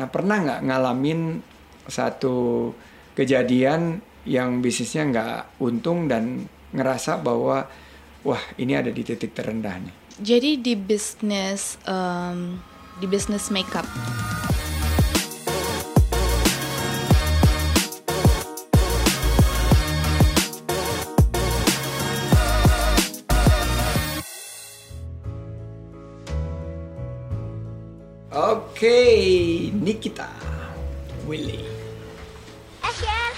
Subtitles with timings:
[0.00, 1.44] Nah, pernah nggak ngalamin
[1.84, 2.72] satu
[3.12, 7.68] kejadian yang bisnisnya nggak untung dan ngerasa bahwa
[8.24, 9.94] wah ini ada di titik terendah nih.
[10.24, 12.56] Jadi di bisnis um,
[12.96, 13.84] di bisnis makeup.
[28.80, 30.24] Oke, Nikita,
[31.28, 31.68] Willy.
[32.80, 33.32] Eh, Sher.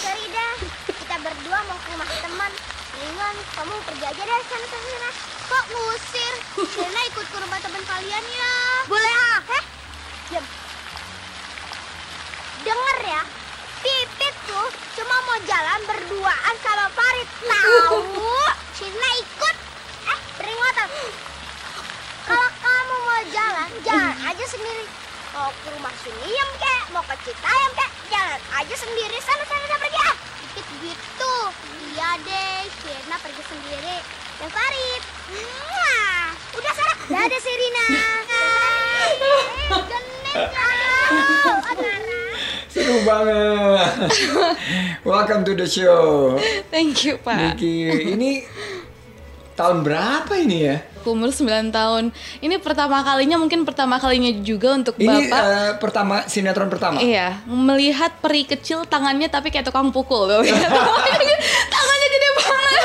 [0.00, 0.56] Sorry dah.
[0.88, 2.48] Kita berdua mau ke rumah teman.
[2.96, 5.10] Mendingan kamu pergi aja deh sana sana.
[5.52, 6.34] Kok ngusir?
[6.64, 8.56] Shena ikut ke rumah teman kalian ya.
[8.88, 9.38] Boleh ah.
[9.52, 9.64] Heh?
[10.32, 10.44] Diam.
[12.64, 13.22] Dengar ya.
[13.84, 17.28] Pipit tuh cuma mau jalan berduaan sama Farid.
[17.36, 18.00] Tahu?
[18.80, 19.56] Shena ikut.
[20.08, 20.88] Eh, peringatan.
[22.30, 24.86] Kalau kamu mau jalan, jalan aja sendiri.
[25.34, 29.16] Mau ke rumah Suniyam kek, mau ke Citayam kek, jalan aja sendiri.
[29.20, 30.16] Sana sana udah pergi ah.
[30.40, 31.34] Dikit gitu.
[31.92, 33.96] Iya deh, Shena pergi sendiri.
[34.40, 35.02] Dan Farid.
[35.36, 36.32] Mwah.
[36.56, 36.92] Udah sana.
[37.12, 37.86] Dadah Serina.
[37.92, 39.10] Eh.
[42.70, 43.98] Seru banget.
[45.10, 46.40] Welcome to the show.
[46.72, 47.60] Thank you, Pak.
[47.60, 48.46] Niki, ini
[49.60, 50.76] tahun berapa ini ya?
[51.04, 52.04] Umur 9 tahun.
[52.40, 56.96] Ini pertama kalinya mungkin pertama kalinya juga untuk Ini Bapak eh, pertama sinetron pertama.
[57.00, 60.40] Iya, melihat peri kecil tangannya tapi kayak tukang pukul loh.
[61.74, 62.84] tangannya gede banget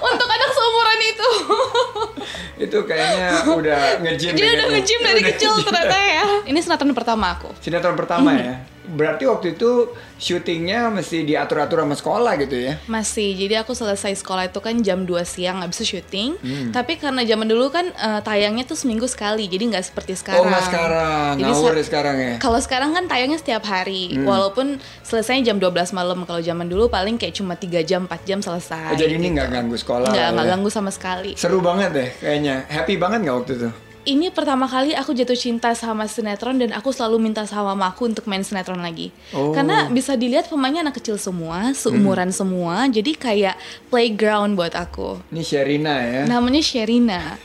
[0.00, 1.30] untuk anak seumuran itu.
[2.68, 4.32] Itu kayaknya udah nge-gym.
[4.36, 6.24] Dia ya udah nge-gym dari Udah kecil ternyata ya.
[6.44, 7.48] Ini sinetron pertama aku.
[7.64, 8.60] Sinetron pertama ya.
[8.90, 12.74] Berarti waktu itu syutingnya mesti diatur-atur sama sekolah gitu ya.
[12.84, 16.36] Masih, jadi aku selesai sekolah itu kan jam 2 siang habis itu syuting.
[16.42, 16.68] Hmm.
[16.74, 20.42] Tapi karena zaman dulu kan eh, tayangnya tuh seminggu sekali, jadi nggak seperti sekarang.
[20.42, 22.34] Oh nggak sekarang, Jadi ngawur ya sekarang ya.
[22.36, 24.26] Kalau sekarang kan tayangnya setiap hari, Hmm.
[24.26, 26.22] walaupun selesainya jam 12 malam.
[26.28, 28.92] Kalau zaman dulu paling kayak cuma 3 jam, 4 jam selesai.
[28.92, 29.36] Oh, jadi ini gitu.
[29.38, 30.08] nggak ganggu sekolah.
[30.10, 30.50] Nggak, nggak ya.
[30.52, 31.32] ganggu sama sekali.
[31.38, 32.66] Seru banget deh kayaknya.
[32.68, 33.70] Happy banget nggak waktu itu?
[34.00, 38.24] Ini pertama kali aku jatuh cinta sama sinetron dan aku selalu minta sama mamaku untuk
[38.24, 39.12] main sinetron lagi.
[39.36, 39.52] Oh.
[39.52, 43.56] Karena bisa dilihat pemainnya anak kecil semua, seumuran semua, jadi kayak
[43.92, 45.20] playground buat aku.
[45.28, 46.22] Ini Sherina ya.
[46.24, 47.36] Namanya Sherina.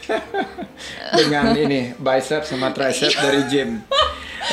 [1.19, 3.83] dengan ini bicep sama tricep dari gym.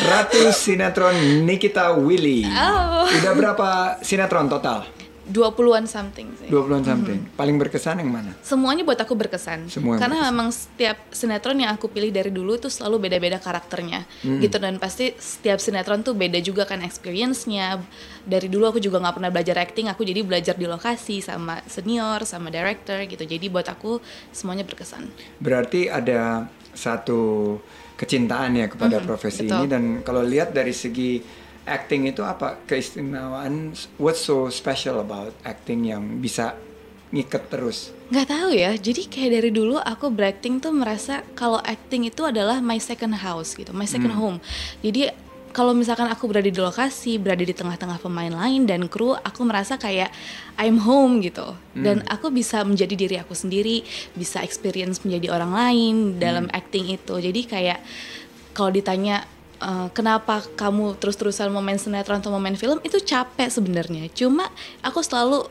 [0.02, 2.48] Ratu sinetron Nikita Willy.
[2.48, 3.06] Oh.
[3.06, 3.69] Udah berapa
[4.02, 5.01] sinetron total?
[5.31, 6.50] 20-an something sih.
[6.50, 7.21] 20-an something.
[7.38, 8.34] Paling berkesan yang mana?
[8.43, 9.71] Semuanya buat aku berkesan.
[9.71, 10.34] Semua Karena berkesan.
[10.34, 14.03] memang setiap sinetron yang aku pilih dari dulu itu selalu beda-beda karakternya.
[14.27, 14.43] Hmm.
[14.43, 17.78] Gitu dan pasti setiap sinetron tuh beda juga kan experience-nya.
[18.27, 22.27] Dari dulu aku juga nggak pernah belajar acting, aku jadi belajar di lokasi sama senior,
[22.27, 23.22] sama director gitu.
[23.22, 24.03] Jadi buat aku
[24.34, 25.06] semuanya berkesan.
[25.38, 27.56] Berarti ada satu
[27.94, 29.62] kecintaan ya kepada profesi betul.
[29.62, 31.22] ini dan kalau lihat dari segi
[31.69, 32.59] acting itu apa?
[32.67, 36.55] Keistimewaan what's so special about acting yang bisa
[37.12, 37.93] ngiket terus?
[38.12, 38.77] nggak tahu ya.
[38.77, 43.56] Jadi kayak dari dulu aku berakting tuh merasa kalau acting itu adalah my second house
[43.56, 44.37] gitu my second home.
[44.84, 45.09] Jadi
[45.53, 49.81] kalau misalkan aku berada di lokasi berada di tengah-tengah pemain lain dan kru aku merasa
[49.81, 50.12] kayak
[50.61, 51.56] I'm home gitu.
[51.73, 53.81] Dan aku bisa menjadi diri aku sendiri
[54.12, 57.17] bisa experience menjadi orang lain dalam acting itu.
[57.17, 57.81] Jadi kayak
[58.53, 59.25] kalau ditanya
[59.62, 64.11] eh, kenapa kamu terus-terusan mau main sinetron atau mau main film itu capek sebenarnya.
[64.11, 64.50] Cuma
[64.83, 65.47] aku selalu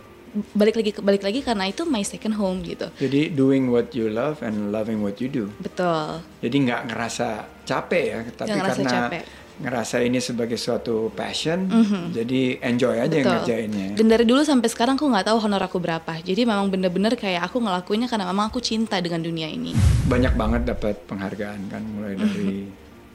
[0.56, 2.88] balik lagi balik lagi karena itu my second home gitu.
[3.00, 5.52] Jadi doing what you love and loving what you do.
[5.60, 6.24] betul.
[6.40, 7.28] Jadi nggak ngerasa
[7.68, 9.24] capek ya, tapi ngerasa karena capek.
[9.62, 11.70] ngerasa ini sebagai suatu passion,
[12.10, 13.30] jadi enjoy aja betul.
[13.30, 13.94] ngerjainnya.
[13.94, 16.18] dan dari dulu sampai sekarang aku nggak tahu honor aku berapa.
[16.24, 19.76] Jadi memang bener-bener kayak aku ngelakuinnya karena memang aku cinta dengan dunia ini.
[20.10, 22.66] Banyak banget dapat penghargaan kan, mulai dari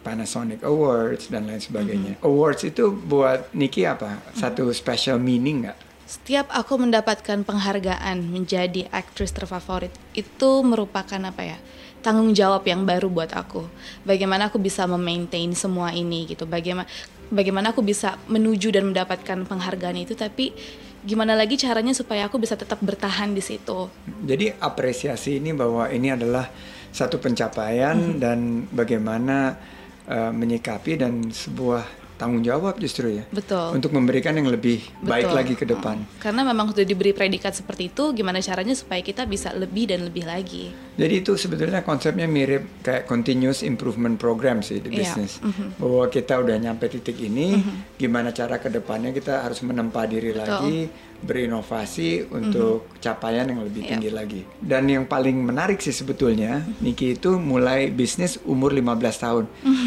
[0.07, 2.15] Panasonic Awards dan lain sebagainya.
[2.23, 4.23] Awards itu buat Niki apa?
[4.39, 5.79] Satu special meaning nggak?
[6.07, 11.59] Setiap aku mendapatkan penghargaan menjadi aktris terfavorit itu merupakan apa ya?
[12.07, 13.67] tanggung jawab yang baru buat aku.
[14.07, 16.47] Bagaimana aku bisa memaintain semua ini gitu.
[16.47, 16.87] Bagaimana
[17.35, 20.55] bagaimana aku bisa menuju dan mendapatkan penghargaan itu tapi
[21.03, 23.91] gimana lagi caranya supaya aku bisa tetap bertahan di situ.
[24.23, 26.47] Jadi apresiasi ini bahwa ini adalah
[26.95, 29.59] satu pencapaian dan bagaimana
[30.09, 33.25] uh, menyikapi dan sebuah tanggung jawab justru ya.
[33.29, 33.77] Betul.
[33.77, 35.37] Untuk memberikan yang lebih baik Betul.
[35.37, 36.01] lagi ke depan.
[36.01, 36.17] Hmm.
[36.17, 40.25] Karena memang sudah diberi predikat seperti itu, gimana caranya supaya kita bisa lebih dan lebih
[40.25, 40.73] lagi.
[40.97, 45.45] Jadi itu sebetulnya konsepnya mirip kayak continuous improvement program sih di Iya, bisnis.
[45.77, 47.61] Bahwa kita udah nyampe titik ini,
[48.01, 50.89] gimana cara ke depannya kita harus menempa diri lagi,
[51.23, 53.91] berinovasi untuk capaian yang lebih Iya.
[53.95, 54.41] tinggi lagi.
[54.59, 59.45] Dan yang paling menarik sih sebetulnya, Niki itu mulai bisnis umur 15 tahun.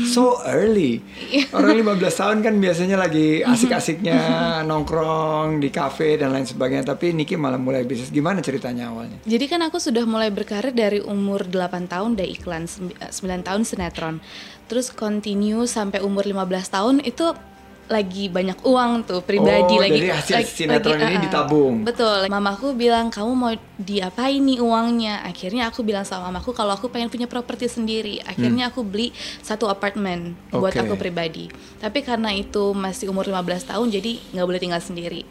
[0.08, 1.04] So early.
[1.52, 4.18] Orang 15 tahun kan biasanya lagi asik-asiknya
[4.64, 8.10] nongkrong di kafe dan lain sebagainya, tapi Niki malah mulai bisnis.
[8.10, 9.20] Gimana ceritanya awalnya?
[9.26, 13.12] Jadi kan aku sudah mulai berkarir dari umur 8 tahun dari iklan, 9
[13.44, 14.24] tahun sinetron.
[14.70, 17.34] Terus continue sampai umur 15 tahun itu
[17.90, 21.26] lagi banyak uang tuh pribadi Oh, lagi jadi hasil lagi- sinetron lagi, ini uh-uh.
[21.26, 21.76] ditabung.
[21.82, 22.20] Betul.
[22.28, 25.22] Mamaku bilang kamu mau diapain nih uangnya?
[25.24, 28.22] Akhirnya aku bilang sama mamaku kalau aku pengen punya properti sendiri.
[28.24, 29.10] Akhirnya aku beli
[29.40, 30.86] satu apartemen buat Hmm.
[30.86, 30.86] Oke.
[30.86, 31.50] aku pribadi.
[31.76, 35.26] Tapi karena itu masih umur 15 tahun jadi nggak boleh tinggal sendiri.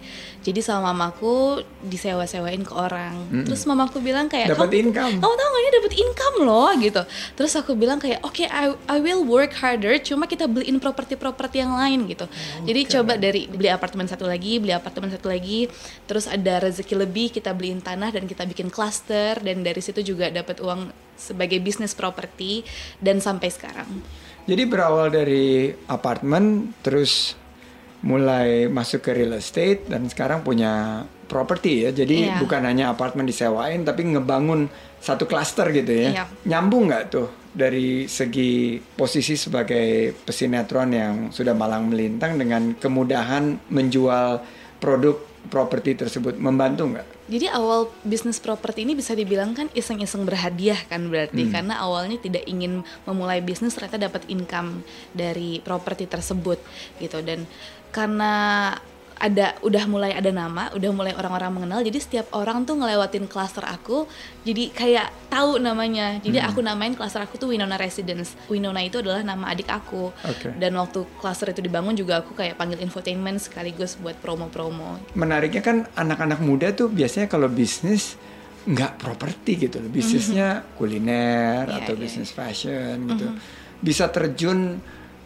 [0.48, 3.44] Jadi sama mamaku disewa-sewain ke orang.
[3.44, 7.02] Terus mamaku bilang kayak Dapat "Kamu- income." Kamu tahu nggak ini dapat income loh gitu.
[7.36, 10.00] Terus aku bilang kayak oke I, I will work harder.
[10.00, 12.24] Cuma kita beliin properti-properti yang lain gitu.
[12.64, 15.68] Jadi coba dari beli apartemen satu lagi, beli apartemen satu lagi.
[16.08, 20.32] Terus ada rezeki lebih kita beliin tanah dan kita bikin cluster dan dari situ juga
[20.32, 20.88] dapat uang
[21.20, 22.64] sebagai bisnis properti
[23.04, 23.90] dan sampai sekarang.
[24.48, 27.36] Jadi berawal dari apartemen, terus
[28.00, 31.90] mulai masuk ke real estate dan sekarang punya properti ya.
[31.90, 32.38] Jadi Iya.
[32.38, 36.08] bukan hanya apartemen disewain, tapi ngebangun satu klaster gitu ya.
[36.10, 36.24] Iya.
[36.46, 44.40] Nyambung nggak tuh dari segi posisi sebagai pesinetron yang sudah malang melintang dengan kemudahan menjual
[44.78, 45.18] produk
[45.48, 47.06] properti tersebut membantu nggak?
[47.28, 51.52] Jadi awal bisnis properti ini bisa dibilang kan iseng-iseng berhadiah kan berarti Hmm.
[51.52, 54.80] karena awalnya tidak ingin memulai bisnis ternyata dapat income
[55.12, 56.56] dari properti tersebut
[56.96, 57.44] gitu dan
[57.90, 58.32] karena
[59.18, 63.66] ada udah mulai ada nama, udah mulai orang-orang mengenal jadi setiap orang tuh ngelewatin klaster
[63.66, 64.06] aku
[64.46, 66.22] jadi kayak tahu namanya.
[66.22, 66.46] Jadi Hmm.
[66.46, 68.38] aku namain klaster aku tuh Winona Residence.
[68.46, 70.14] Winona itu adalah nama adik aku.
[70.14, 70.54] Oke.
[70.54, 75.76] Dan waktu klaster itu dibangun juga aku kayak panggil infotainment sekaligus buat promo-promo menariknya kan
[75.98, 78.14] anak-anak muda tuh biasanya kalau bisnis
[78.70, 79.90] nggak properti gitu loh.
[79.90, 83.26] Bisnisnya kuliner Iya, atau iya, bisnis fashion gitu.
[83.82, 84.78] Bisa terjun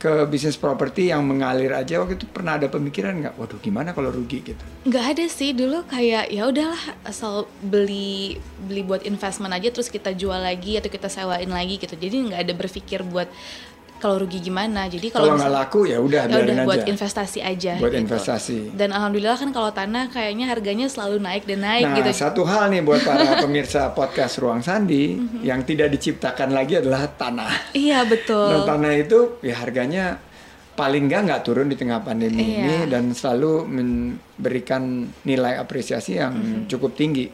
[0.02, 3.38] ke bisnis properti yang mengalir aja waktu itu pernah ada pemikiran nggak?
[3.38, 4.64] Waduh gimana kalau rugi gitu?
[4.82, 10.10] nggak ada sih dulu kayak ya udahlah asal beli beli buat investment aja terus kita
[10.10, 13.31] jual lagi atau kita sewain lagi gitu jadi nggak ada berpikir buat
[14.02, 16.66] kalau rugi gimana jadi Kalau nggak laku ya udah ya udah aja.
[16.66, 18.02] buat investasi aja Buat gitu.
[18.02, 18.58] investasi.
[18.75, 22.66] dan alhamdulillah kan kalau tanah kayaknya harganya selalu naik dan naik Nah, gitu satu hal
[22.69, 25.40] nih buat para pemirsa podcast Ruang Sandi Mhm.
[25.43, 27.70] yang tidak diciptakan lagi adalah tanah.
[27.72, 30.19] iya Dan betul tanah itu ya harganya
[30.72, 32.58] paling nggak nggak turun di tengah pandemi Iya.
[32.58, 34.82] ini dan selalu memberikan
[35.22, 36.60] nilai apresiasi yang Mhm.
[36.66, 37.28] cukup tinggi.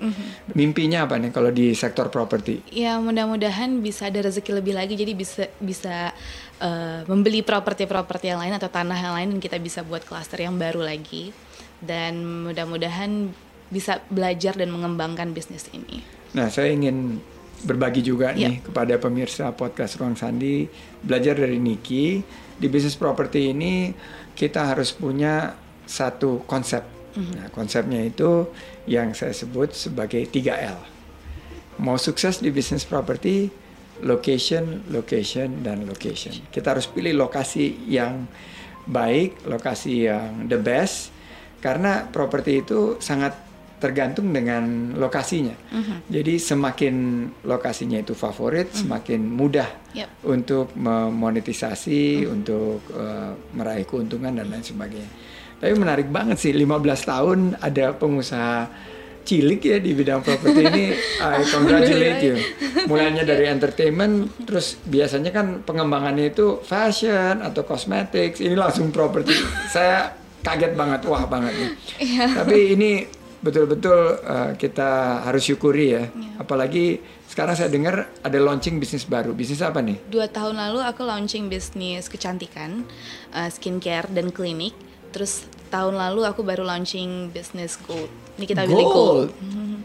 [0.52, 2.66] Mimpinya apa nih kalau di sektor properti?
[2.68, 6.10] ya mudah-mudahan bisa ada rezeki lebih lagi jadi bisa bisa
[6.58, 10.58] eh, membeli properti-properti yang lain atau tanah yang lain dan kita bisa buat klaster yang
[10.58, 11.30] baru lagi
[11.78, 13.30] dan mudah-mudahan
[13.68, 16.02] bisa belajar dan mengembangkan bisnis ini.
[16.34, 17.22] Nah, saya ingin
[17.58, 18.50] berbagi juga Iya.
[18.50, 20.66] nih kepada pemirsa podcast Ruang Sandi
[20.98, 22.22] belajar dari Niki
[22.58, 23.94] di bisnis properti ini
[24.34, 25.54] kita harus punya
[25.86, 26.84] satu konsep.
[27.18, 28.46] Nah, konsepnya itu
[28.86, 30.78] yang saya sebut sebagai 3L.
[31.82, 33.50] Mau sukses di bisnis properti,
[34.04, 36.34] location, location, dan location.
[36.50, 38.26] Kita harus pilih lokasi yang
[38.86, 41.10] baik, lokasi yang the best,
[41.58, 43.47] karena properti itu sangat
[43.78, 45.54] tergantung dengan lokasinya.
[46.10, 46.94] Jadi semakin
[47.46, 50.08] lokasinya itu favorit, semakin mudah Yep.
[50.28, 55.10] untuk memonetisasi, untuk eh, meraih keuntungan dan lain sebagainya.
[55.58, 58.70] Tapi menarik banget sih, 15 tahun ada pengusaha
[59.26, 60.86] cilik ya di bidang properti ini.
[61.20, 62.36] I congratulate you.
[62.86, 69.34] Mulainya dari entertainment, terus biasanya kan pengembangannya itu fashion atau cosmetics, ini langsung properti.
[69.74, 71.70] Saya kaget banget, wah banget nih.
[72.32, 72.90] Tapi ini
[73.38, 76.04] betul-betul uh, kita harus syukuri ya.
[76.38, 79.36] Apalagi sekarang saya dengar ada launching bisnis baru.
[79.36, 79.98] Bisnis apa nih?
[80.10, 82.82] Dua tahun lalu aku launching bisnis kecantikan,
[83.34, 84.74] uh, skincare dan klinik.
[85.14, 88.10] Terus tahun lalu aku baru launching bisnis gold.
[88.38, 89.30] Nikita Willy Gold.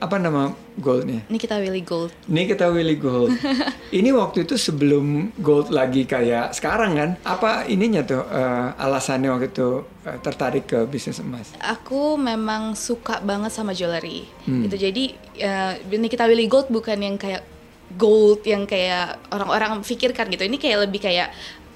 [0.04, 1.24] Apa nama goldnya?
[1.32, 2.12] Nikita Willy Gold.
[2.28, 3.32] Nikita Willy Gold.
[4.04, 7.10] ini waktu itu sebelum gold lagi kayak sekarang kan?
[7.24, 11.56] Apa ininya tuh uh, alasannya waktu itu uh, tertarik ke bisnis emas?
[11.64, 14.28] Aku memang suka banget sama jewelry.
[14.44, 14.68] Hmm.
[14.68, 15.04] Gitu jadi
[15.40, 17.48] uh, Nikita Willy Gold bukan yang kayak
[17.96, 20.44] gold yang kayak orang-orang pikirkan gitu.
[20.44, 21.32] Ini kayak lebih kayak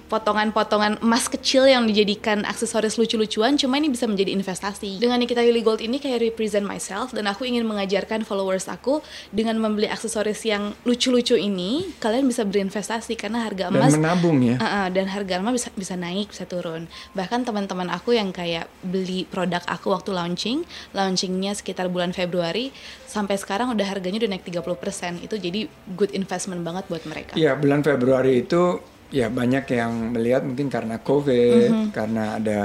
[0.08, 5.04] potongan-potongan emas kecil yang dijadikan aksesoris lucu-lucuan cuma ini bisa menjadi investasi.
[5.04, 9.04] Dengan Nikita Willy Gold ini kayak represent myself dan aku ingin mengajarkan followers aku
[9.36, 14.56] dengan membeli aksesoris yang lucu-lucu ini kalian bisa berinvestasi karena harga emas dan menabung ya.
[14.58, 16.88] Uh, uh, dan harga emas bisa bisa naik bisa turun.
[17.12, 20.64] Bahkan teman-teman aku yang kayak beli produk aku waktu launching
[20.96, 22.72] launchingnya sekitar bulan Februari
[23.04, 25.60] sampai sekarang udah harganya udah naik 30% itu jadi
[26.00, 27.34] good investment banget buat mereka.
[27.36, 31.90] Iya, bulan Februari itu ya banyak yang melihat mungkin karena COVID, Mhm.
[31.96, 32.60] karena ada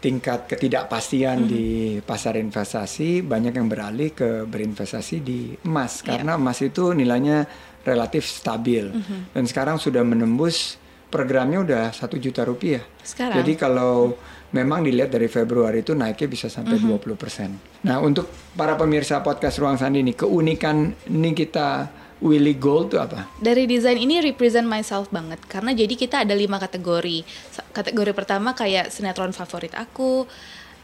[0.00, 1.48] tingkat ketidakpastian Mhm.
[1.48, 1.66] di
[2.00, 6.16] pasar investasi, banyak yang beralih ke berinvestasi di emas Iya.
[6.16, 7.44] karena emas itu nilainya
[7.84, 9.36] relatif stabil Mhm.
[9.36, 10.80] dan sekarang sudah menembus
[11.10, 12.80] programnya udah satu juta rupiah.
[13.02, 13.42] Sekarang?
[13.42, 14.14] Jadi kalau
[14.54, 16.86] memang dilihat dari Februari itu naiknya bisa sampai Mhm.
[16.86, 17.50] 20%.
[17.84, 21.90] Nah, untuk para pemirsa podcast Ruang Sandi ini, keunikan Nikita
[22.20, 23.26] Willy Gold itu apa?
[23.40, 27.24] dari desain ini represent myself banget karena jadi kita ada lima kategori
[27.72, 30.28] kategori pertama kayak sinetron favorit aku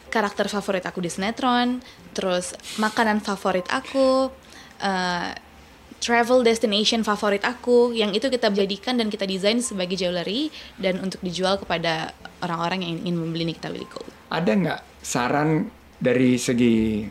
[0.08, 1.84] karakter favorit aku di sinetron
[2.16, 4.32] terus makanan favorit aku
[4.80, 5.32] eh,
[6.00, 11.20] travel destination favorit aku yang itu kita jadikan dan kita desain sebagai jewelry dan untuk
[11.24, 12.12] dijual kepada
[12.44, 17.04] orang-orang yang ingin membeli Nikita Willy Gold Ada nggak saran dari segi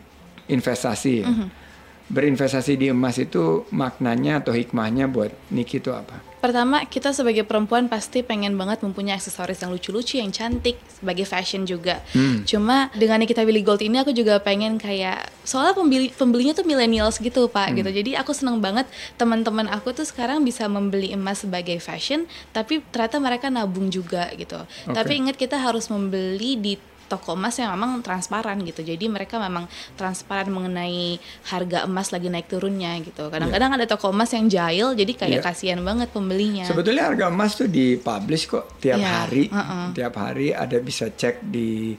[0.46, 1.26] investasi ya?
[1.26, 1.65] Mhm.
[2.06, 6.22] Berinvestasi di emas itu maknanya atau hikmahnya buat Niki itu apa?
[6.38, 11.66] Pertama, kita sebagai perempuan pasti pengen banget mempunyai aksesoris yang lucu-lucu, yang cantik, sebagai fashion
[11.66, 11.98] juga.
[12.14, 12.46] Hmm.
[12.46, 17.18] Cuma dengan kita Willy Gold ini aku juga pengen kayak soalnya pembeli pembelinya tuh millennials
[17.18, 17.82] gitu pak, Hmm.
[17.82, 17.90] gitu.
[17.90, 18.86] Jadi aku seneng banget
[19.18, 24.62] teman-teman aku tuh sekarang bisa membeli emas sebagai fashion, tapi ternyata mereka nabung juga gitu.
[24.62, 24.94] Oke.
[24.94, 28.82] Tapi ingat kita harus membeli di toko emas yang memang transparan gitu.
[28.82, 31.18] Jadi mereka memang transparan mengenai
[31.50, 33.30] harga emas lagi naik turunnya gitu.
[33.30, 35.44] Kadang-kadang ada toko emas yang jahil, jadi kayak Iya.
[35.44, 36.66] kasihan banget pembelinya.
[36.66, 39.94] Sebetulnya harga emas tuh dipublish kok tiap Iya, hari, uh-uh.
[39.94, 41.94] tiap hari ada bisa cek di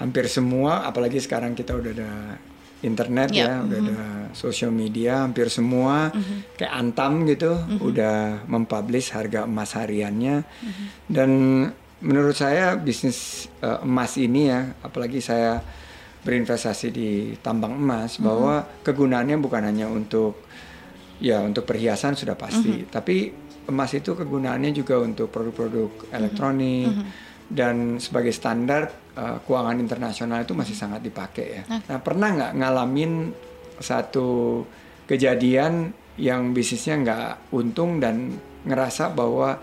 [0.00, 2.12] hampir semua, apalagi sekarang kita udah ada
[2.84, 3.98] internet Yap, ya, udah ada
[4.36, 6.12] social media, hampir semua
[6.60, 10.44] kayak Antam gitu udah mempublish harga emas hariannya
[11.08, 11.30] dan
[12.04, 15.58] menurut saya bisnis eh, emas ini ya, apalagi saya
[16.24, 20.40] berinvestasi di tambang emas bahwa kegunaannya bukan hanya untuk
[21.20, 23.32] ya untuk perhiasan sudah pasti, tapi
[23.68, 26.92] emas itu kegunaannya juga untuk produk-produk elektronik
[27.48, 31.62] dan sebagai standar eh, keuangan internasional itu masih sangat dipakai ya.
[31.68, 33.12] Nah pernah nggak ngalamin
[33.80, 34.62] satu
[35.04, 38.32] kejadian yang bisnisnya nggak untung dan
[38.64, 39.60] ngerasa bahwa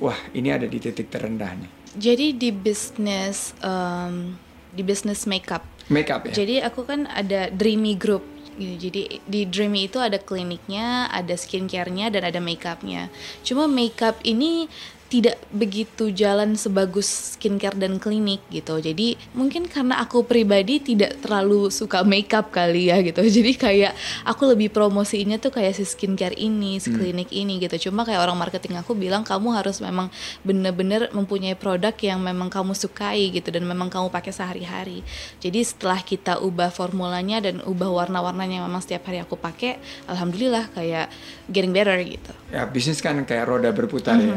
[0.00, 1.77] wah ini ada di titik terendah nih.
[1.96, 4.36] Jadi di bisnis em,
[4.74, 5.64] di bisnis makeup.
[5.88, 6.44] Makeup ya.
[6.44, 8.24] Jadi aku kan ada Dreamy Group.
[8.58, 8.90] gitu.
[8.90, 13.06] Jadi di Dreamy itu ada kliniknya, ada skincare-nya dan ada makeupnya.
[13.46, 14.66] Cuma makeup ini
[15.08, 18.76] tidak begitu jalan sebagus skincare dan klinik gitu.
[18.76, 23.24] Jadi mungkin karena aku pribadi tidak terlalu suka makeup kali ya gitu.
[23.40, 23.96] Jadi kayak
[24.28, 27.88] aku lebih promosinya tuh kayak si skincare ini, si klinik ini gitu.
[27.88, 30.12] Cuma kayak orang marketing aku bilang kamu harus memang
[30.44, 35.00] bener-bener mempunyai produk yang memang kamu sukai gitu dan memang kamu pakai sehari-hari.
[35.40, 40.68] Jadi setelah kita ubah formulanya dan ubah warna-warnanya yang memang setiap hari aku pakai, alhamdulillah
[40.76, 41.08] kayak
[41.48, 42.32] getting better gitu.
[42.52, 44.36] Ya bisnis kan kayak roda berputar ya,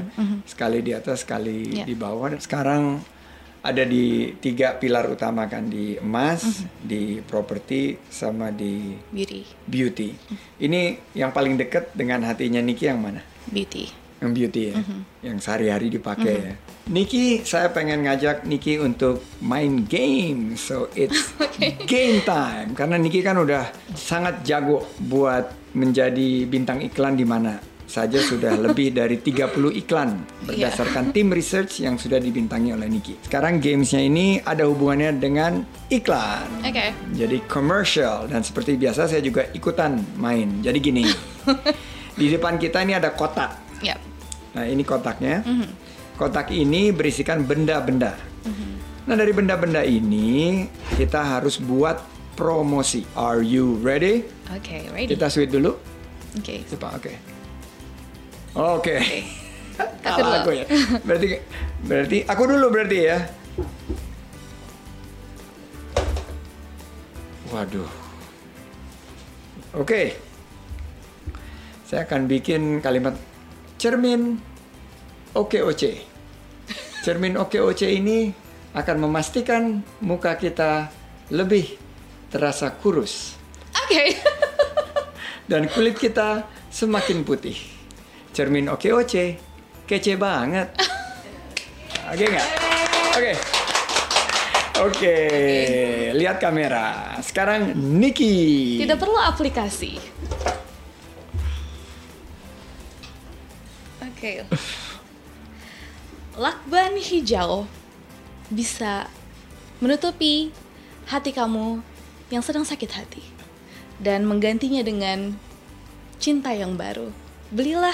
[0.62, 1.86] sekali di atas, sekali Ya.
[1.90, 2.38] di bawah.
[2.38, 3.02] Sekarang
[3.62, 10.14] ada di tiga pilar utama kan di emas, di properti, sama di Beauty, beauty.
[10.62, 10.82] Ini
[11.18, 13.26] yang paling dekat dengan hatinya Niki yang mana?
[13.50, 13.90] beauty.
[14.22, 14.76] Yang beauty ya,
[15.26, 16.54] yang sehari-hari dipakai ya.
[16.86, 21.34] Niki, saya pengen ngajak Niki untuk main game, so it's
[21.90, 22.78] game time.
[22.78, 27.58] Karena Niki kan udah sangat jago buat menjadi bintang iklan di mana
[27.92, 29.52] saja sudah lebih dari 30
[29.84, 33.20] iklan berdasarkan tim research yang sudah dibintangi oleh Niki.
[33.28, 36.48] Sekarang gamesnya ini ada hubungannya dengan iklan.
[36.64, 36.96] Oke.
[37.12, 40.64] Jadi commercial dan seperti biasa saya juga ikutan main.
[40.64, 41.04] Jadi gini,
[42.20, 43.84] di depan kita ini ada kotak.
[43.84, 44.00] Yap.
[44.56, 45.44] Nah ini kotaknya.
[46.16, 48.16] Kotak ini berisikan benda-benda.
[49.02, 50.64] Nah dari benda-benda ini
[50.96, 52.00] kita harus buat
[52.40, 53.04] promosi.
[53.18, 54.24] Are you ready?
[54.54, 55.12] Oke, ready.
[55.12, 55.76] Kita switch dulu.
[56.40, 56.64] Oke.
[56.72, 57.41] Coba oke.
[58.52, 58.96] Oke.
[59.80, 60.36] Aku Kalah dulu.
[60.44, 60.66] aku ya.
[61.08, 61.28] Berarti
[61.88, 63.18] berarti aku dulu berarti ya.
[67.52, 67.90] Waduh.
[69.76, 70.16] Oke.
[71.88, 73.16] Saya akan bikin kalimat
[73.76, 74.40] cermin
[75.36, 75.84] OKOC.
[77.04, 78.32] Cermin OKOC ini
[78.72, 80.88] akan memastikan muka kita
[81.28, 81.76] lebih
[82.32, 83.36] terasa kurus
[83.76, 84.16] Oke.
[85.52, 87.60] dan kulit kita semakin putih.
[88.32, 89.36] Cermin OKOC,
[89.84, 90.72] kece banget.
[92.12, 92.50] Oke nggak?
[93.16, 93.34] Oke.
[94.82, 95.16] Oke,
[96.16, 97.20] lihat kamera.
[97.20, 98.80] Sekarang Niki.
[98.82, 100.00] Tidak perlu aplikasi.
[104.00, 104.42] Oke.
[106.42, 107.68] Lakban hijau
[108.48, 109.12] bisa
[109.84, 110.56] menutupi
[111.12, 111.84] hati kamu
[112.32, 113.24] yang sedang sakit hati
[114.00, 115.36] dan menggantinya dengan
[116.18, 117.12] cinta yang baru.
[117.52, 117.94] Belilah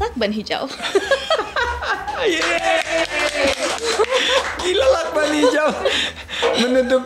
[0.00, 0.64] lakban hijau.
[4.60, 5.70] Gila lakban hijau
[6.60, 7.04] menutup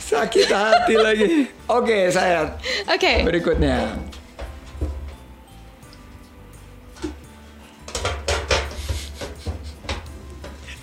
[0.00, 1.28] sakit hati lagi.
[1.68, 2.56] Oke, saya
[2.88, 3.24] Oke.
[3.28, 3.92] berikutnya.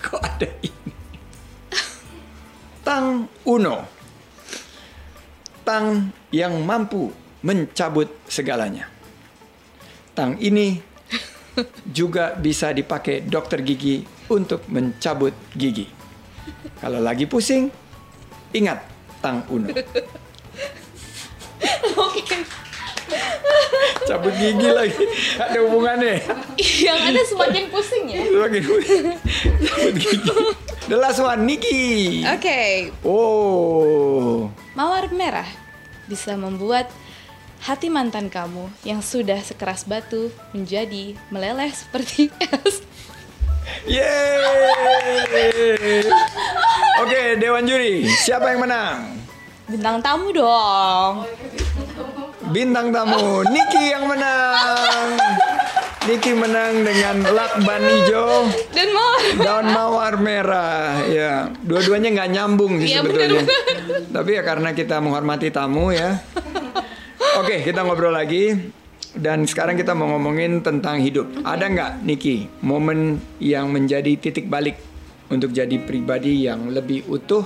[0.01, 0.93] Kok ada ini?
[2.86, 3.86] Tang Uno.
[5.62, 7.13] Tang yang mampu
[7.45, 8.89] mencabut segalanya.
[10.17, 10.90] Tang ini
[11.91, 15.86] juga bisa dipakai dokter gigi untuk mencabut gigi.
[16.79, 17.69] Kalau lagi pusing,
[18.51, 18.81] ingat
[19.21, 19.69] Tang Uno.
[21.93, 22.38] Oke.
[24.07, 24.98] Cabut gigi lagi.
[25.38, 26.15] Ada hubungannya.
[26.57, 28.19] yang ada semakin pusing ya.
[28.25, 29.05] Semakin pusing.
[29.62, 30.31] Cabut gigi.
[30.89, 32.25] The last one, Niki.
[32.25, 34.50] Oke, Oh.
[34.74, 35.48] mawar merah
[36.10, 36.89] bisa membuat
[37.61, 42.33] hati mantan kamu yang sudah sekeras batu menjadi meleleh seperti
[42.65, 42.81] es.
[43.85, 45.21] Yeay.
[47.01, 48.09] Oke, Dewan Juri.
[48.09, 49.21] Siapa yang menang?
[49.69, 51.23] Bintang tamu dong.
[52.51, 55.15] Bintang tamu, Niki yang menang.
[56.01, 62.97] Niki menang dengan lakban hijau Dan mawar daun mawar merah ya dua-duanya nggak nyambung sih
[62.97, 63.45] Iya, sebetulnya
[64.09, 66.17] tapi ya karena kita menghormati tamu ya
[67.41, 68.53] oke kita ngobrol lagi
[69.17, 74.77] dan sekarang kita mau ngomongin tentang hidup ada nggak Niki momen yang menjadi titik balik
[75.27, 77.43] untuk jadi pribadi yang lebih utuh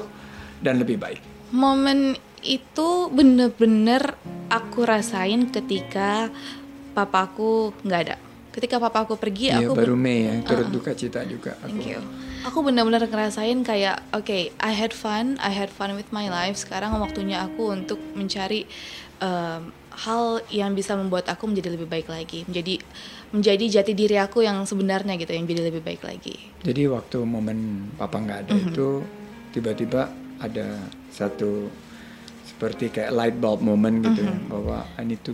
[0.59, 1.19] dan lebih baik
[1.55, 4.13] momen itu bener-bener
[4.53, 6.29] aku rasain ketika
[6.93, 8.17] papaku nggak ada.
[8.53, 10.75] Ketika papaku pergi, Iya, aku baru Mei ya turut Uh-uh.
[10.79, 11.75] duka cita juga aku.
[11.75, 11.99] Thank you.
[12.47, 16.55] Aku benar-benar ngerasain kayak, oke, I had fun, I had fun with my life.
[16.55, 18.63] Sekarang waktunya aku untuk mencari
[19.19, 22.83] um, hal yang bisa membuat aku menjadi lebih baik lagi, menjadi
[23.31, 26.35] menjadi jati diri aku yang sebenarnya gitu, yang jadi lebih baik lagi.
[26.63, 28.65] Jadi waktu momen papa nggak ada Mhm.
[28.71, 28.87] itu
[29.55, 30.11] tiba-tiba
[30.43, 31.71] ada satu
[32.43, 35.31] seperti kayak light bulb moment gitu ya, bahwa I need to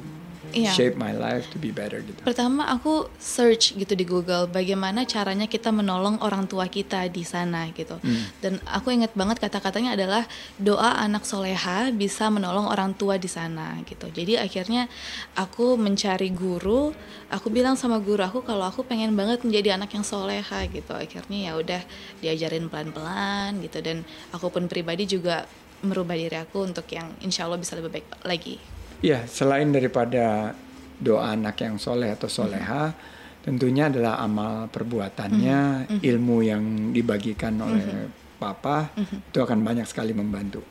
[0.51, 0.71] Iya.
[0.75, 2.19] shape my life to be better gitu.
[2.21, 7.71] Pertama aku search gitu di Google bagaimana caranya kita menolong orang tua kita di sana
[7.71, 7.97] gitu.
[7.99, 8.23] Hmm.
[8.43, 10.23] Dan aku inget banget kata-katanya adalah
[10.59, 14.11] doa anak soleha bisa menolong orang tua di sana gitu.
[14.11, 14.91] Jadi akhirnya
[15.39, 16.91] aku mencari guru,
[17.31, 20.91] aku bilang sama guru aku kalau aku pengen banget menjadi anak yang soleha gitu.
[20.91, 21.81] Akhirnya ya udah
[22.19, 24.03] diajarin pelan-pelan gitu dan
[24.35, 25.47] aku pun pribadi juga
[25.81, 28.80] merubah diri aku untuk yang insya Allah bisa lebih baik lagi.
[29.01, 30.53] Ya selain daripada
[31.01, 32.93] doa anak yang soleh atau soleha,
[33.41, 40.65] tentunya adalah amal perbuatannya, ilmu yang dibagikan oleh papa itu akan banyak sekali membantu.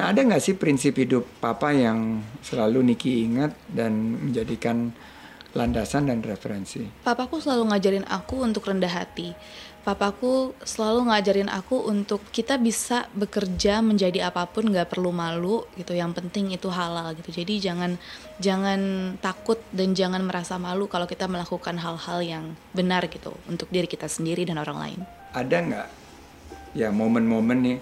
[0.00, 4.92] Nah ada nggak sih prinsip hidup papa yang selalu Niki ingat dan menjadikan
[5.54, 6.84] landasan dan referensi?
[7.04, 9.32] Papaku selalu ngajarin aku untuk rendah hati.
[9.84, 15.92] Papaku selalu ngajarin aku untuk kita bisa bekerja menjadi apa pun nggak perlu malu gitu.
[15.92, 17.28] Yang penting itu halal gitu.
[17.28, 18.00] Jadi jangan
[18.40, 18.80] jangan
[19.20, 24.08] takut dan jangan merasa malu kalau kita melakukan hal-hal yang benar gitu untuk diri kita
[24.08, 25.00] sendiri dan orang lain.
[25.34, 25.88] ada nggak
[26.78, 27.78] ya momen-momen nih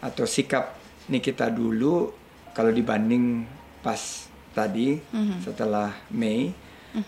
[0.00, 0.80] atau sikap
[1.12, 2.08] nih kita dulu
[2.56, 3.44] kalau dibanding
[3.84, 4.96] pas tadi
[5.44, 6.50] setelah Mei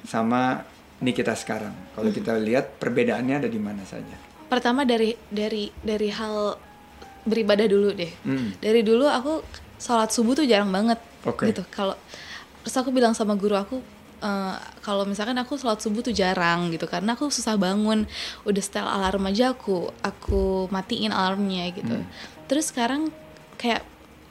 [0.04, 0.62] sama
[1.02, 6.12] nih kita sekarang kalau kita lihat perbedaannya ada di mana saja Pertama dari dari dari
[6.12, 6.60] hal
[7.24, 8.12] beribadah dulu deh.
[8.20, 8.52] Hmm.
[8.60, 9.40] Dari dulu aku
[9.80, 11.48] sholat subuh tuh jarang banget Oke.
[11.48, 11.64] gitu.
[11.72, 11.96] Kalau
[12.60, 13.80] terus aku bilang sama guru aku
[14.20, 18.04] eh, kalau misalkan aku sholat subuh tuh jarang gitu karena aku susah bangun
[18.44, 22.06] udah setel alarm aja aku aku matiin alarmnya gitu Hmm.
[22.44, 23.08] terus sekarang
[23.56, 23.82] kayak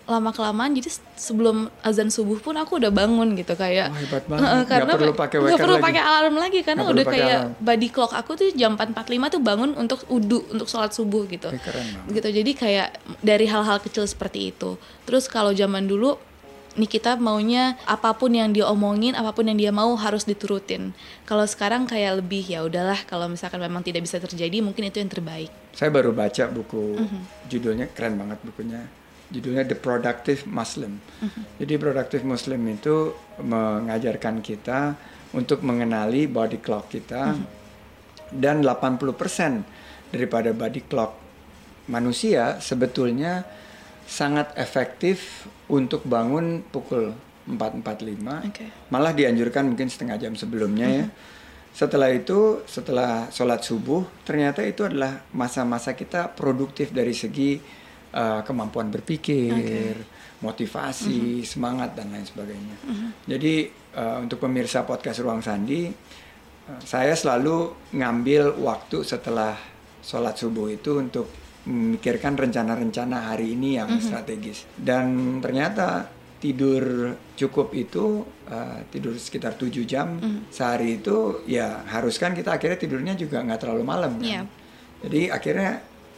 [0.04, 4.24] lama kelamaan jadi se- sebelum azan subuh pun aku udah bangun gitu kayak Wah, hebat
[4.26, 4.50] banget.
[4.66, 7.62] Karena perlu pakai nggak wecker perlu pakai alarm lagi karena udah kayak alarm.
[7.62, 8.98] body clock aku tuh jam 4.45
[9.30, 12.14] tuh bangun untuk udu untuk sholat subuh gitu Eh, keren banget.
[12.14, 12.88] gitu jadi kayak
[13.20, 16.18] dari hal-hal kecil seperti itu terus kalau zaman dulu
[16.72, 20.96] nih kita maunya apa pun yang dia omongin apa pun yang dia mau harus diturutin
[21.26, 25.08] kalau sekarang kayak lebih ya udahlah kalau misalkan memang tidak bisa terjadi mungkin itu yang
[25.08, 27.20] terbaik saya baru baca buku Mhm.
[27.48, 28.88] judulnya keren banget bukunya
[29.32, 31.42] judulnya The Productive Muslim Mhm.
[31.58, 34.96] jadi Productive Muslim itu mengajarkan kita
[35.32, 37.46] untuk mengenali body clock kita Mhm.
[38.38, 39.64] dan 80%
[40.12, 41.16] daripada body clock
[41.88, 43.44] manusia sebetulnya
[44.06, 47.16] sangat efektif untuk bangun pukul
[47.48, 48.44] 4.45.
[48.44, 48.68] Oke.
[48.92, 51.06] Malah dianjurkan mungkin setengah jam sebelumnya ya.
[51.72, 57.64] Setelah itu, setelah sholat subuh, ternyata itu adalah masa-masa kita produktif dari segi
[58.14, 59.96] uh, kemampuan berpikir,
[60.42, 62.76] motivasi, semangat dan lain sebagainya.
[63.28, 69.56] Jadi uh, untuk pemirsa podcast Ruang Sandi, uh, saya selalu ngambil waktu setelah
[70.02, 71.30] sholat subuh itu untuk
[71.62, 74.66] memikirkan rencana-rencana hari ini yang strategis.
[74.74, 76.10] Dan ternyata
[76.42, 80.18] tidur cukup itu uh, tidur sekitar 7 jam
[80.50, 84.26] sehari itu ya haruskan kita akhirnya tidurnya juga nggak terlalu malam kan.
[84.26, 84.42] Iya.
[85.06, 85.72] Jadi akhirnya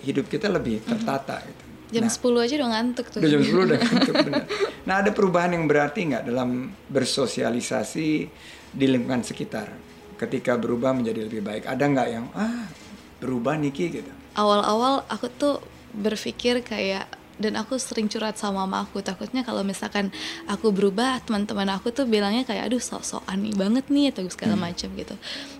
[0.03, 1.72] hidup kita lebih tertata gitu.
[1.93, 3.19] Jam Nah, 10 aja udah ngantuk tuh.
[3.21, 4.43] Udah jam 10 udah ngantuk bener.
[4.89, 8.09] Nah ada perubahan yang berarti nggak dalam bersosialisasi
[8.73, 9.69] di lingkungan sekitar
[10.17, 11.69] ketika berubah menjadi lebih baik?
[11.69, 12.65] Ada nggak yang ah
[13.21, 14.11] berubah Niki gitu?
[14.33, 15.61] awal-awal aku tuh
[15.93, 17.05] berpikir kayak
[17.37, 20.13] dan aku sering curhat sama mama aku takutnya kalau misalkan
[20.45, 24.89] aku berubah teman-teman aku tuh bilangnya kayak aduh sok-sokan nih banget nih atau segala macam
[24.93, 25.15] gitu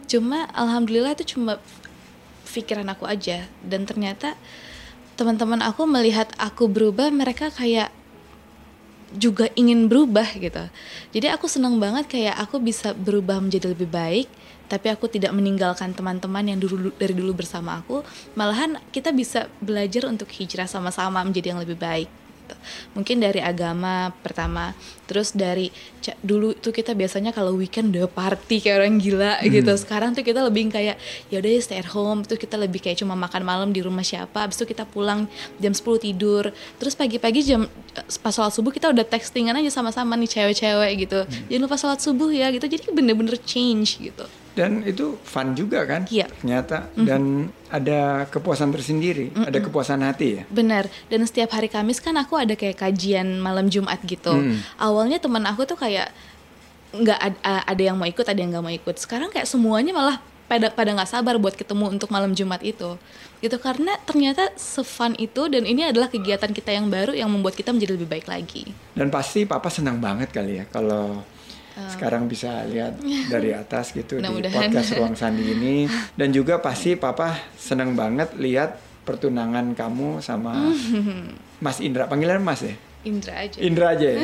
[0.10, 1.58] cuma alhamdulillah itu cuma
[2.50, 4.38] pikiran aku aja dan ternyata
[5.14, 7.94] teman-teman aku melihat aku berubah mereka kayak
[9.14, 10.66] juga ingin berubah gitu.
[11.14, 14.26] Jadi aku senang banget kayak aku bisa berubah menjadi lebih baik,
[14.66, 18.02] tapi aku tidak meninggalkan teman-teman yang dulu dari dulu bersama aku.
[18.34, 22.23] Malahan kita bisa belajar untuk hijrah sama-sama menjadi yang lebih baik.
[22.44, 22.56] Gitu.
[23.00, 24.76] Mungkin dari agama pertama,
[25.08, 25.72] terus dari
[26.20, 29.72] dulu tuh kita biasanya kalau weekend udah party kayak orang gila gitu.
[29.80, 31.00] Sekarang tuh kita lebih kayak
[31.32, 34.04] ya udah ya stay at home, terus kita lebih kayak cuma makan malam di rumah
[34.04, 35.32] siapa, habis itu kita pulang
[35.64, 36.52] jam 10 tidur.
[36.78, 41.20] Terus pagi-pagi jam pas sholat subuh kita udah textingan aja sama-sama nih cewek-cewek gitu.
[41.48, 42.68] Jangan lupa sholat subuh ya gitu.
[42.68, 44.28] Jadi bener-bener change gitu.
[44.54, 46.06] Dan itu fun juga kan?
[46.06, 46.30] Iya.
[46.30, 50.44] Ternyata dan ada kepuasan tersendiri, ada kepuasan hati ya.
[50.46, 50.86] Benar.
[51.10, 54.30] Dan setiap hari Kamis kan aku ada kayak kajian malam Jumat gitu.
[54.30, 54.62] Hmm.
[54.78, 56.14] Awalnya teman aku tuh kayak
[56.94, 58.96] nggak ad- a- ada yang mau ikut, ada yang nggak mau ikut.
[59.02, 62.94] Sekarang kayak semuanya malah pada pada nggak sabar buat ketemu untuk malam Jumat itu.
[63.42, 67.74] Gitu karena ternyata sefun itu dan ini adalah kegiatan kita yang baru yang membuat kita
[67.74, 68.70] menjadi lebih baik lagi.
[68.94, 71.26] Dan pasti papa senang banget kali ya kalau
[71.74, 75.90] sekarang bisa lihat dari atas gitu di podcast Ruang Sandi ini.
[76.14, 80.72] Dan juga pasti papa senang banget lihat pertunangan kamu sama
[81.64, 82.06] Mas Indra.
[82.08, 82.76] Panggilan Mas ya?
[83.04, 83.58] Indra aja.
[83.60, 84.22] Indra aja ya?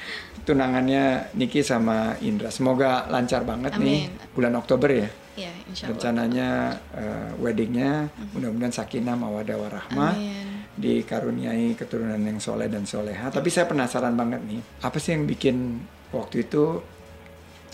[0.46, 2.48] Tunangannya Niki sama Indra.
[2.48, 4.32] Semoga lancar banget nih Amin.
[4.34, 5.08] bulan Oktober ya?
[5.38, 5.96] Ya, insya Allah.
[5.96, 6.48] rencananya
[6.94, 10.12] eh, weddingnya mudah-mudahan sakinah mawadah warahmah
[10.76, 13.28] dikaruniai keturunan yang soleh dan soleha.
[13.28, 15.80] Tapi saya penasaran banget nih apa sih yang bikin
[16.10, 16.82] waktu itu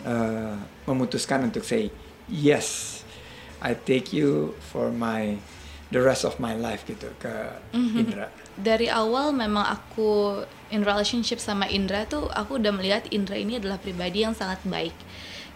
[0.05, 1.88] eh, memutuskan untuk say
[2.29, 3.01] yes
[3.61, 5.40] I take you for my
[5.88, 7.35] the rest of my life gitu ke
[7.72, 8.29] Indra.
[8.59, 10.42] Dari awal memang aku
[10.75, 14.96] in relationship sama Indra tuh aku udah melihat Indra ini adalah pribadi yang sangat baik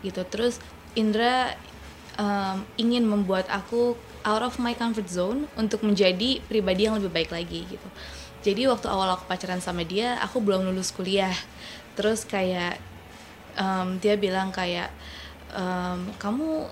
[0.00, 0.22] gitu.
[0.30, 0.62] Terus
[0.94, 1.58] Indra
[2.16, 7.30] um, ingin membuat aku out of my comfort zone untuk menjadi pribadi yang lebih baik
[7.32, 7.88] lagi gitu
[8.40, 11.34] jadi waktu awal aku pacaran sama dia aku belum lulus kuliah
[11.94, 12.80] terus kayak
[13.58, 14.88] um, dia bilang kayak
[15.54, 16.68] um, kamu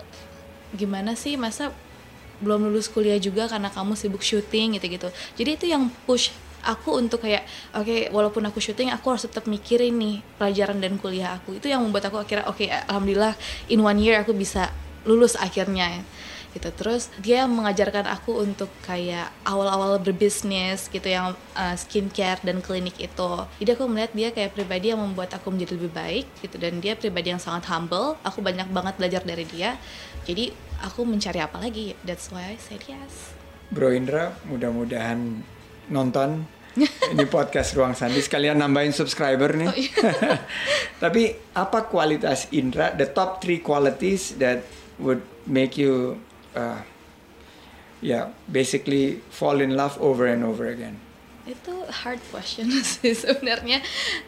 [0.77, 1.73] gimana sih masa
[2.39, 5.11] belum lulus kuliah juga karena kamu sibuk syuting gitu-gitu.
[5.35, 6.31] Jadi itu yang push
[6.63, 11.35] aku untuk kayak oke walaupun aku syuting aku harus tetap mikirin nih pelajaran dan kuliah
[11.39, 11.59] aku.
[11.59, 13.35] Itu yang membuat aku akhirnya oke alhamdulillah
[13.67, 14.71] in one year aku bisa
[15.03, 16.05] lulus akhirnya
[16.55, 16.69] gitu.
[16.73, 23.33] Terus dia mengajarkan aku untuk kayak awal-awal berbisnis gitu yang uh, skincare dan klinik itu.
[23.61, 26.95] Jadi aku melihat dia kayak pribadi yang membuat aku menjadi lebih baik gitu dan dia
[26.95, 28.17] pribadi yang sangat humble.
[28.25, 29.77] Aku banyak banget belajar dari dia.
[30.29, 30.53] Jadi
[30.85, 31.97] aku mencari apa lagi?
[32.05, 33.35] That's why I said yes.
[33.69, 35.45] Bro Indra mudah-mudahan
[35.93, 36.49] nonton
[36.87, 39.73] ini podcast Ruang Sandi sekalian nambahin subscriber nih.
[41.03, 42.95] Tapi apa kualitas Indra?
[42.95, 44.63] The top three qualities that
[45.03, 46.21] would make you,
[46.59, 46.83] uh,
[48.03, 50.99] yeah, basically fall in love over and over again.
[51.47, 52.69] Itu hard question
[52.99, 53.81] sih sebenarnya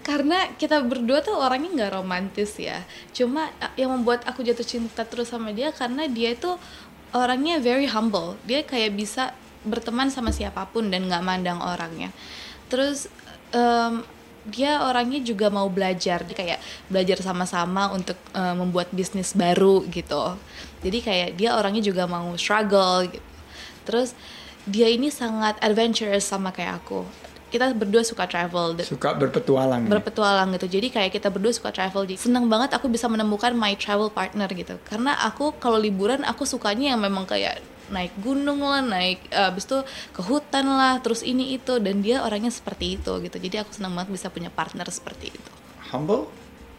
[0.07, 2.87] karena kita berdua tuh orangnya nggak romantis ya.
[3.11, 6.55] Cuma uh, yang membuat aku jatuh cinta terus sama dia karena dia itu
[7.11, 8.39] orangnya very humble.
[8.47, 12.09] Dia kayak bisa berteman sama siapa pun dan nggak mandang orangnya.
[12.73, 13.13] Terus
[13.53, 14.01] em,
[14.49, 20.39] dia orangnya juga mau belajar, kayak belajar sama-sama untuk eh, membuat bisnis baru gitu.
[20.81, 23.29] Jadi kayak dia orangnya juga mau struggle gitu.
[23.85, 24.17] Terus
[24.69, 27.05] dia ini sangat adventurous sama kayak aku.
[27.51, 28.79] Kita berdua suka travel.
[28.87, 29.85] Suka berpetualang.
[29.85, 29.91] nih.
[29.91, 30.79] berpetualang gitu.
[30.79, 32.07] Jadi kayak kita berdua suka travel.
[32.07, 34.79] Jadi seneng banget aku bisa menemukan my travel partner gitu.
[34.87, 37.59] Karena aku kalau liburan aku sukanya yang memang kayak
[37.91, 39.79] naik gunung lah naik uh, abis itu
[40.15, 43.99] ke hutan lah terus ini itu dan dia orangnya seperti itu gitu jadi aku senang
[43.99, 45.51] banget bisa punya partner seperti itu
[45.91, 46.31] humble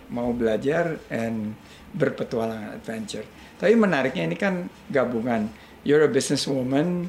[0.07, 1.53] mau belajar and
[1.91, 3.27] berpetualangan adventure
[3.61, 5.45] tapi menariknya ini kan gabungan
[5.85, 7.05] you're a businesswoman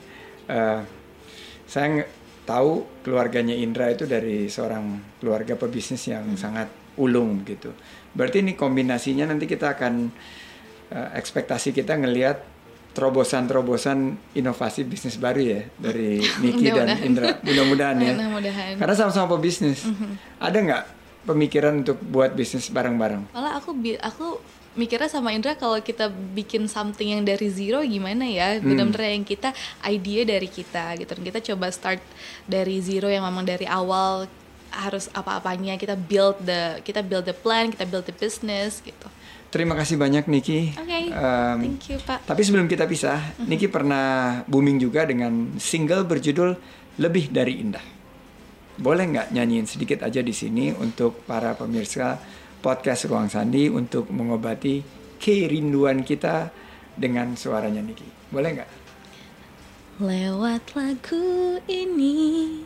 [0.53, 0.85] uh,
[1.65, 2.05] saya
[2.45, 6.37] tahu keluarganya Indra itu dari seorang keluarga pebisnis yang hmm.
[6.37, 6.69] sangat
[7.01, 7.73] ulung gitu.
[8.12, 10.12] Berarti ini kombinasinya nanti kita akan
[10.93, 12.45] uh, ekspektasi kita ngelihat
[12.93, 17.41] terobosan-terobosan inovasi bisnis baru ya dari Niki dan Indra.
[17.41, 18.12] Mudah-mudahan ya.
[18.12, 18.73] Mudah-mudahan.
[18.77, 19.88] Karena sama-sama pebisnis.
[19.88, 20.12] Mm -hmm.
[20.37, 20.85] Ada nggak
[21.25, 23.33] pemikiran untuk buat bisnis bareng-bareng?
[23.33, 23.73] Malah aku
[24.05, 24.27] aku
[24.73, 28.65] mikirnya sama Indra kalau kita bikin something yang dari zero gimana ya hmm.
[28.65, 29.53] benar-benar yang kita
[29.85, 32.01] ide dari kita gitu dan kita coba start
[32.49, 34.25] dari zero yang memang dari awal
[34.73, 39.09] harus apa-apanya kita build the kita build the plan kita build the business gitu
[39.53, 40.73] Terima kasih banyak Niki.
[40.81, 40.89] Oke.
[40.89, 42.25] Okay, um, thank you Pak.
[42.25, 43.49] Tapi sebelum kita pisah, mm-hmm.
[43.53, 46.57] Niki pernah booming juga dengan single berjudul
[46.97, 47.85] Lebih dari Indah.
[48.81, 52.17] Boleh nggak nyanyiin sedikit aja di sini untuk para pemirsa
[52.62, 54.79] podcast Ruang Sandi untuk mengobati
[55.18, 56.55] kerinduan kita
[56.94, 58.07] dengan suaranya Niki.
[58.31, 58.70] Boleh nggak?
[59.98, 62.62] Lewat lagu ini,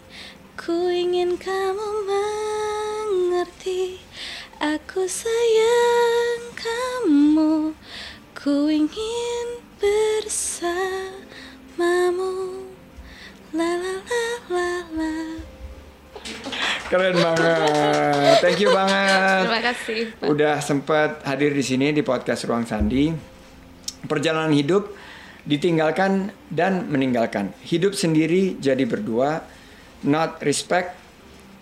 [0.54, 3.98] ku ingin kamu mengerti.
[4.60, 7.72] Aku sayang kamu,
[8.36, 10.92] ku ingin bersamamu.
[13.56, 15.16] La la la la la.
[16.86, 18.38] Keren banget.
[18.38, 19.42] Thank you banget.
[19.42, 20.00] Terima kasih.
[20.22, 20.26] Pak.
[20.30, 23.10] Udah sempat hadir di sini di podcast Ruang Sandi.
[24.06, 24.94] Perjalanan hidup
[25.42, 27.50] ditinggalkan dan meninggalkan.
[27.66, 29.42] Hidup sendiri jadi berdua,
[30.06, 30.94] not respect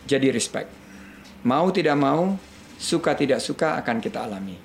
[0.05, 0.69] jadi respect.
[1.49, 2.37] Mau tidak mau,
[2.77, 4.61] suka tidak suka akan kita alami.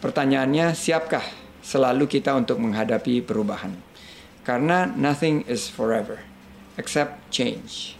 [0.00, 1.24] Pertanyaannya, siapkah
[1.60, 3.76] selalu kita untuk menghadapi perubahan?
[4.40, 6.24] Karena nothing is forever
[6.80, 7.97] except change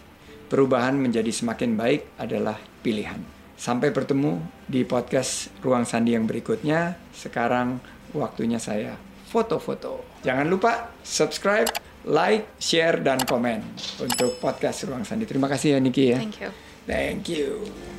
[0.49, 3.21] perubahan menjadi semakin baik adalah pilihan.
[3.55, 6.97] Sampai bertemu di podcast Ruang Sandi yang berikutnya.
[7.13, 7.77] Sekarang
[8.17, 8.97] waktunya saya
[9.29, 10.01] foto-foto.
[10.25, 11.69] Jangan lupa subscribe,
[12.09, 13.61] like, share, dan komen
[14.01, 15.29] untuk podcast Ruang Sandi.
[15.29, 16.17] Terima kasih ya Niki ya.
[16.17, 16.51] Thank you.
[16.89, 17.98] Thank you.